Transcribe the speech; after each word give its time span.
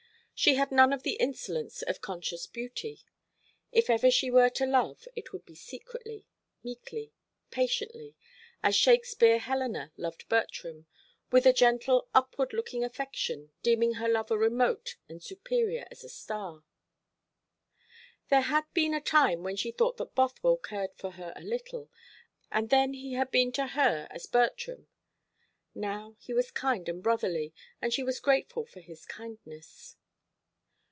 She 0.33 0.55
had 0.55 0.71
none 0.71 0.91
of 0.91 1.03
the 1.03 1.17
insolence 1.17 1.83
of 1.83 2.01
conscious 2.01 2.47
beauty. 2.47 3.03
If 3.71 3.91
ever 3.91 4.09
she 4.09 4.31
were 4.31 4.49
to 4.49 4.65
love, 4.65 5.07
it 5.15 5.31
would 5.31 5.45
be 5.45 5.53
secretly, 5.53 6.25
meekly, 6.63 7.13
patiently, 7.51 8.15
as 8.63 8.75
Shakespeare's 8.75 9.43
Helena 9.43 9.91
loved 9.97 10.27
Bertram, 10.29 10.87
with 11.31 11.45
a 11.45 11.53
gentle 11.53 12.09
upward 12.15 12.53
looking 12.53 12.83
affection, 12.83 13.51
deeming 13.61 13.93
her 14.01 14.09
lover 14.09 14.35
remote 14.35 14.95
and 15.07 15.21
superior 15.21 15.85
as 15.91 16.03
a 16.03 16.09
star. 16.09 16.63
There 18.29 18.41
had 18.41 18.63
been 18.73 18.95
a 18.95 18.99
time 19.01 19.43
when 19.43 19.55
she 19.55 19.69
thought 19.71 19.97
that 19.97 20.15
Bothwell 20.15 20.57
cared 20.57 20.95
for 20.95 21.11
her 21.11 21.33
a 21.35 21.43
little, 21.43 21.91
and 22.51 22.71
then 22.71 22.93
he 22.95 23.13
had 23.13 23.29
been 23.29 23.51
to 23.51 23.67
her 23.67 24.07
as 24.09 24.25
Bertram. 24.25 24.87
Now 25.75 26.15
he 26.17 26.33
was 26.33 26.49
kind 26.49 26.89
and 26.89 27.03
brotherly, 27.03 27.53
and 27.79 27.93
she 27.93 28.01
was 28.01 28.19
grateful 28.19 28.65
for 28.65 28.79
his 28.79 29.05
kindness. 29.05 29.97